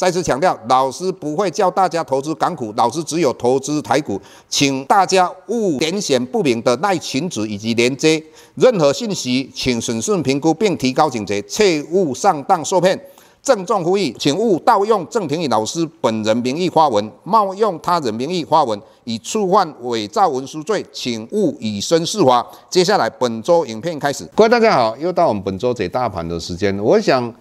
[0.00, 8.22] 再次强调，老师不会教大家投资港股，老师只有投资台股，请大家勿点选不明的赖群组以及连接，
[8.54, 12.98] 任何信息请审慎评估并提高警觉，切勿上当受骗。
[13.42, 22.46] 郑重呼吁，请勿盗用郑庭宇老师本人名义发文，冒用他人名义发文，以触犯伪造文书罪，请勿以身试法。
[22.70, 27.34] 接下来本周影片开始，各位大家好，又到我们本周解大盘的时间，我想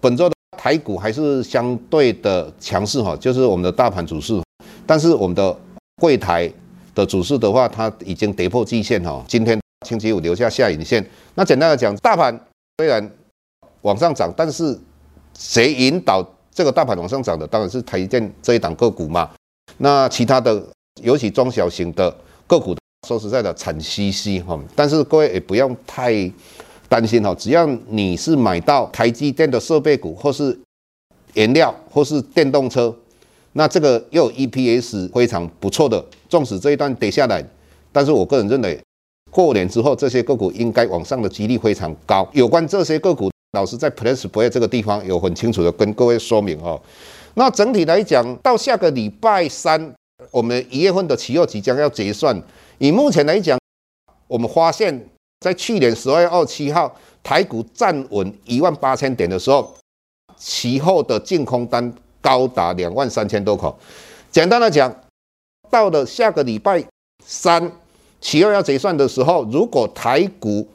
[0.00, 0.34] 本周的。
[0.62, 4.40] 台股还是相对的强势哈，就是我们的大盘指数，
[4.86, 5.58] 但是我们的
[5.96, 6.48] 柜台
[6.94, 9.24] 的指数的话，它已经跌破季线哈。
[9.26, 11.04] 今天星期五留下下影线。
[11.34, 12.32] 那简单的讲，大盘
[12.78, 13.10] 虽然
[13.80, 14.78] 往上涨，但是
[15.36, 17.44] 谁引导这个大盘往上涨的？
[17.44, 19.28] 当然是台积电这一档个股嘛。
[19.78, 20.64] 那其他的，
[21.02, 22.08] 尤其中小型的
[22.46, 22.76] 个股，
[23.08, 24.56] 说实在的惨兮兮哈。
[24.76, 26.30] 但是各位也不用太。
[26.92, 30.54] 担心哈，只要你是买到台积电的设备股，或是
[31.32, 32.94] 原料，或是电动车，
[33.54, 36.04] 那这个又有 EPS 非常不错的。
[36.28, 37.42] 纵使这一段跌下来，
[37.90, 38.78] 但是我个人认为，
[39.30, 42.28] 过年之后这些个股应该往上的几率非常高。
[42.34, 46.78] 有关这些个股，老师在 PressPlay 这个地方有很清楚的跟各位说明哦。
[47.32, 49.94] 那整体来讲，到下个礼拜三，
[50.30, 52.38] 我们一月份的期货即将要结算。
[52.76, 53.58] 以目前来讲，
[54.28, 55.08] 我们发现。
[55.42, 59.74] 在去年十二月二十七号，台股站稳一万八千点的时候，
[60.36, 63.76] 其后的净空单高达两万三千多口。
[64.30, 64.94] 简单的讲，
[65.68, 66.82] 到了下个礼拜
[67.26, 67.72] 三，
[68.20, 70.66] 期后要结算的时候，如果台股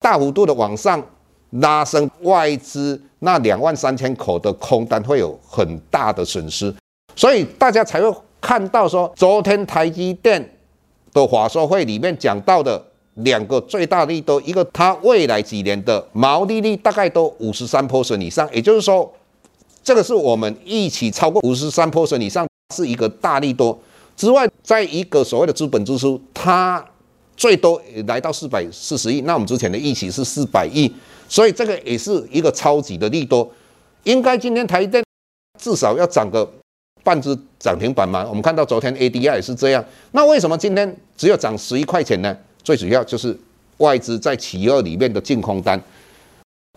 [0.00, 1.04] 大幅度的往上
[1.50, 6.74] 拉升，外资那两万三千口的空单会有很大的损失，
[7.14, 8.10] 所以大家才会
[8.40, 10.56] 看到说，昨天台积电
[11.12, 12.82] 的法说会里面讲到的。
[13.14, 19.12] 两个最大利多，一个它未来几年的毛利率大概都五十三 p e r n 以上，也就是说，
[19.84, 23.78] 这个是我们一起超过五十三 p e r n 以上是一个大利多。
[24.16, 26.84] 之外，在一个所谓的资本支出，它
[27.36, 30.90] 最多来到四百四十亿，那我们之前的预期是四百亿，
[31.28, 33.50] 所以这个也是一个超级的利多。
[34.04, 35.02] 应该今天台电
[35.60, 36.50] 至少要涨个
[37.02, 38.24] 半只涨停板嘛？
[38.28, 42.36] 我们看到昨天 ADR 也是这样，那为什么今天只有涨十一块钱呢？
[42.64, 43.36] 最主要就是
[43.78, 45.80] 外资在企二里面的净空单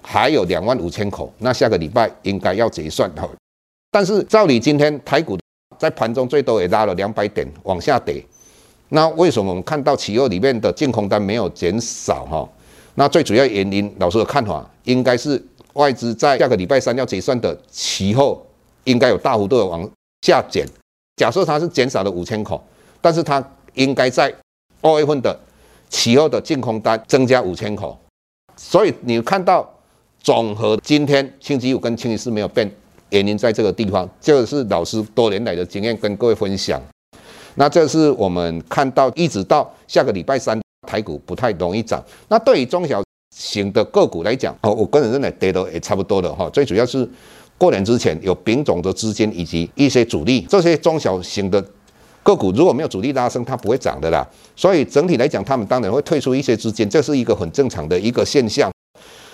[0.02, 3.30] 还有两万五千口，那下个礼拜应该要结算哈。
[3.92, 5.38] 但是照理今天台股
[5.78, 8.24] 在盘中最多也拉了两百点往下跌，
[8.90, 12.50] 那为什么我们看到企二里面的净空单没有减少哈？
[12.96, 18.46] 那最主要原因，老师的看法应该是外资在下个礼拜三要结算的期后
[18.86, 19.88] 应该有大幅度的往
[20.22, 20.68] 下减。
[21.18, 22.64] 假设它是减少了五千口，
[23.02, 24.34] 但是它应该在
[24.82, 25.38] 二月份的。
[25.90, 27.98] 其后的净空单增加五千口，
[28.56, 29.68] 所以你看到
[30.22, 32.70] 总和今天星期五跟星期四没有变，
[33.10, 36.82] 原因在这个地方，这个是老师多年来的经验跟各位分享。
[37.56, 42.04] 那这是我们看到一直到下个礼拜三台股不太容易涨。
[42.28, 43.02] 那对于中小
[43.36, 46.50] 型的个股来讲，哦，我个人认为跌都也差不多了哈。
[46.50, 47.08] 最主要是
[47.58, 51.64] 过年之前有丙种的资金以及一些主力，这些中小型的。
[52.26, 54.28] 个股如果没有主力拉升，它不会涨的啦。
[54.56, 58.72] 所以整体来讲，他们当然会退出一些资金，这是一个很正常的一个现象。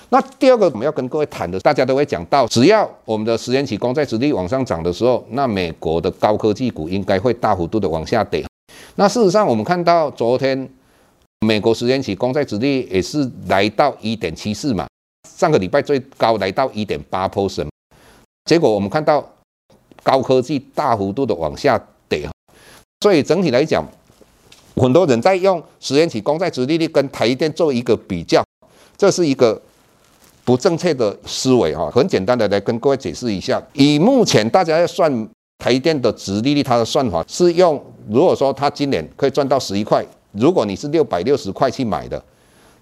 [0.09, 8.45] 那第二个我们要跟各位谈的，大家都会讲到，只要我们的十年期公债殖利率往上涨的时候，那美国的高科技股应该会大幅度的往下跌。
[8.95, 10.69] 那事实上，我们看到昨天
[11.47, 14.85] 美国十年期公债殖利率也是来到一点七四嘛，
[15.33, 17.69] 上个礼拜最高来到一点八 percent，
[18.43, 19.25] 结果我们看到
[20.03, 21.81] 高科技大幅度的往下。
[23.01, 23.83] 所以整体来讲，
[24.75, 28.43] 很多人在用十年期公债殖利率跟台电做一个比较，
[28.95, 29.59] 这是一个
[30.45, 31.89] 不正确的思维哈。
[31.89, 35.27] 很简单的来跟各位解释一下，以目前大家要算
[35.57, 42.23] 台电的殖利率，它的算法是用，如果说它今年可以赚到十一块，如果你是六百六十块去买的，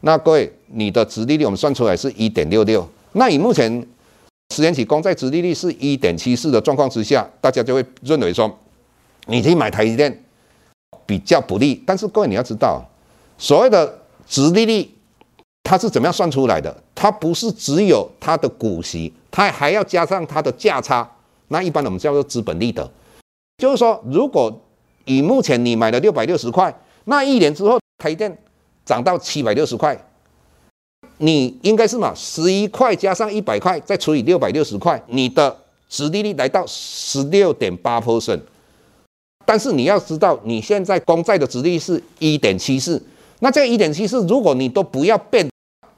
[0.01, 2.86] 那各位你的殖利率我们算出来是一点六六。
[3.13, 3.88] 那以目前
[4.54, 8.54] 十年期公债殖利率是一点七四的状况之下，大家就会认为说。
[9.29, 10.23] 你去买台积电
[11.05, 12.83] 比较不利，但是各位你要知道，
[13.37, 14.89] 所谓的殖利率
[15.63, 16.75] 它是怎么样算出来的？
[16.95, 21.09] 它不是只有它的股息，它还要加上它的价差。
[21.49, 22.91] 那一般我们叫做资本利得，
[23.57, 24.61] 就是说，如果
[25.05, 28.37] 以目前你买了六百六十块，那一年之后台电
[28.85, 29.99] 涨到七百六十块，
[31.17, 32.13] 你应该是嘛？
[32.15, 38.41] 十一块加上一百块，再除以六百六十块，你的殖利率来到十六点八 percent。
[39.50, 43.01] 但是你要知道，你现在公债的殖利率是一点七四，
[43.40, 45.50] 那这个一点七四，如果你都不要变，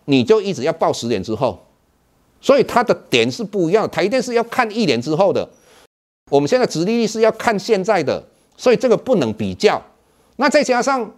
[0.05, 1.61] 你就一直要报十年之后。
[2.39, 5.45] 所以它的点是不一样的，台电是要看一年之后的，
[6.29, 8.23] 我们现在殖利率是要看现在的，
[8.55, 9.81] 所以这个不能比较。
[10.37, 11.11] 那再加上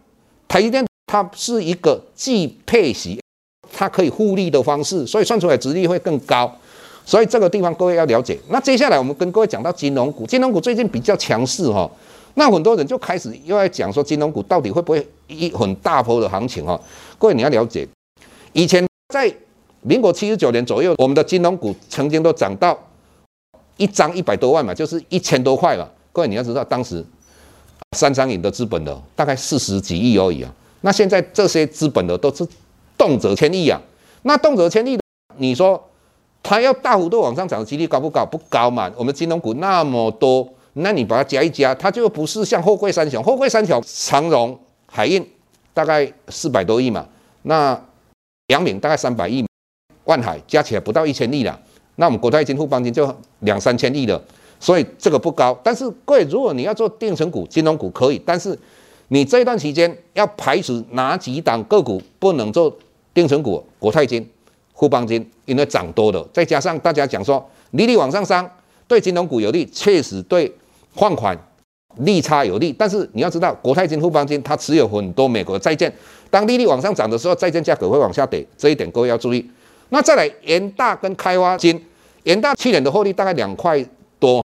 [0.47, 3.21] 台电它是一个既配息，
[3.71, 6.51] 它可以互利的方式，所以算出来殖利率会更高。
[7.05, 8.39] 所以这个地方各位要了解。
[8.49, 11.87] 那接下来我们跟各位讲到金融股，金融股最近比较强势哈，
[12.35, 16.79] 那很多人就开始又在讲说金融股到底会不会一很大波的行情哈？
[17.17, 17.87] 各位你要了解，
[18.53, 19.33] 以前在。
[19.85, 22.79] 民国七十九年左右，我们的金融股曾经都涨到
[23.75, 25.85] 一张一百多万嘛，就是一千多块了。
[26.13, 27.05] 各位你要知道，当时
[27.97, 30.49] 三张影的资本的大概四十几亿而已啊。
[30.79, 32.47] 那现在这些资本的都是
[32.97, 33.77] 动辄千亿啊。
[34.21, 34.97] 那动辄千亿，
[35.35, 35.89] 你说
[36.41, 38.25] 它要大幅度往上涨的几率高不高？
[38.25, 38.89] 不高嘛。
[38.95, 43.23] 我们金融股那么多，那你把它加一加，它就不是像货柜三雄。
[43.23, 45.25] 货柜三雄，长荣、海运
[45.73, 47.07] 大概四百多亿嘛，
[47.43, 47.79] 那
[48.47, 49.45] 阳明大概三百亿。
[50.05, 51.57] 万海加起来不到一千亿了，
[51.95, 53.09] 那我们国泰金、富邦金就
[53.39, 54.21] 两三千亿了，
[54.59, 55.57] 所以这个不高。
[55.63, 58.57] 但是各位，如果你要做定存股、金融股可以，但是
[59.07, 62.77] 你这一段期间要排除哪几档个股不能做
[63.13, 63.65] 定存股？
[63.79, 64.29] 国泰金、
[64.75, 68.49] 富邦金，因为涨多了，再加上大家讲说利率往上升，
[68.85, 70.53] 对金融股有利，确实对
[70.93, 71.37] 放款
[71.97, 72.73] 利差有利。
[72.73, 75.91] 但是你要知道，国泰金、富邦金它持有很多美国债券，
[76.29, 79.49] 当利率往上涨的时候，债券价格会往下跌，这一点各位要注意。
[79.89, 81.79] 那再来，元大跟开发金，
[82.23, 83.85] 元大去年的获利大概两块
[84.17, 84.43] 多，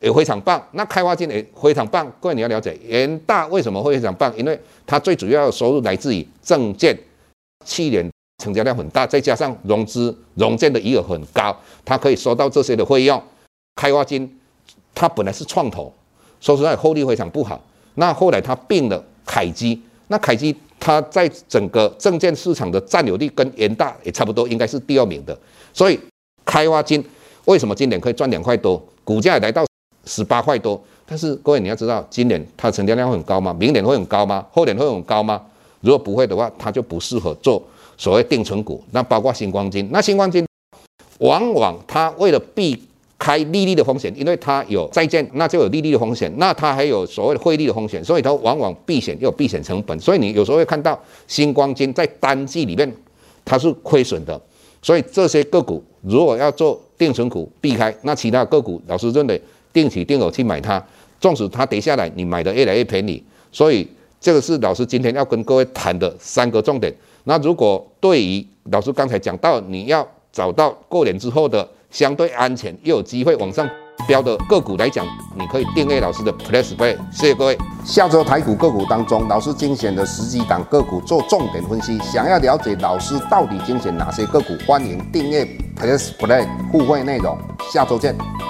[0.00, 0.62] 也非常棒。
[0.72, 2.10] 那开发金也非常棒。
[2.20, 4.36] 各位你要了解，元大为什么会非常棒？
[4.36, 6.94] 因为它最主要的收入来自于证券，
[7.64, 8.10] 去年
[8.42, 13.22] 成交量很大，再加上融资融券的余额很高，它可以收到这些的费用。
[13.76, 14.38] 开发金
[14.94, 15.92] 它本来是创投，
[16.40, 17.60] 说实在获利非常不好。
[17.94, 20.56] 那后来它并了凯基，那凯基。
[20.82, 25.38] 它在整个证券市场的占有率跟元大也差不多，应该是第二名的。
[25.74, 26.00] 所以
[26.42, 27.04] 开发金
[27.44, 29.62] 为什么今年可以赚两块多，股价也来到
[30.06, 30.82] 十八块多？
[31.04, 33.54] 但是各位你要知道，今年它成交量会很高吗？
[33.60, 34.46] 明年会很高吗？
[34.50, 35.42] 后年会很高吗？
[35.82, 37.62] 如果不会的话，它就不适合做
[37.98, 38.82] 所谓定存股。
[38.92, 40.46] 那包括新光金，那新光金
[41.18, 42.82] 往往它为了避
[43.20, 46.32] 开利率的风险，因为它有债券，那就有利率的风险。
[46.38, 50.00] 那它还有所谓的汇率的风险，所以它往往避险又有避险成本。
[50.00, 52.90] 所以你有时候会看到新光金在单季里面
[53.44, 54.40] 它是亏损的。
[54.80, 59.38] 所以这些个股如果要做定存股避开，那其他个股老师认为
[59.70, 60.82] 定期定额去买它，
[61.20, 63.22] 纵使它跌下来，你买的越来越便宜。
[63.52, 63.86] 所以
[64.18, 66.90] 这个是老师今天要跟各位谈的三个重点。
[67.24, 71.68] 那如果对于老师刚才讲到你要找到过年之后的。
[71.90, 73.68] 相对安全又有机会往上
[74.06, 75.06] 飙的个股来讲，
[75.36, 76.96] 你可以订阅老师的 Plus Play。
[77.12, 77.58] 谢谢各位。
[77.84, 81.98] 下周台股个股当中，老师精选的十几档个股做重点分析。
[81.98, 85.46] 想要了解老师到底精选哪些个股，欢迎订阅
[85.76, 87.36] Plus Play 互惠内容。
[87.72, 88.49] 下周见。